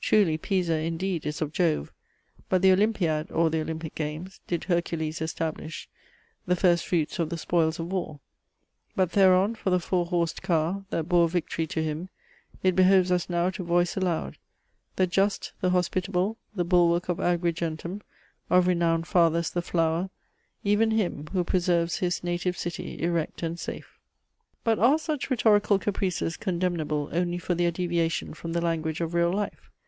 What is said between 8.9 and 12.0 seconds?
But Theron for the four horsed car, That bore victory to